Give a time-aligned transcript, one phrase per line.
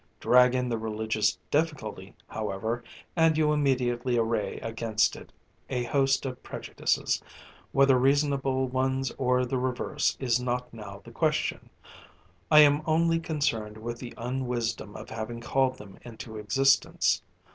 [0.19, 2.83] Drag in the religious difficulty, however,
[3.15, 5.31] and you immediately array against it
[5.69, 7.21] a host of prejudices,
[7.71, 11.69] whether reasonable ones or the reverse is not now the question.
[12.49, 17.21] I am only concerned with the unwisdom of having called them into existence.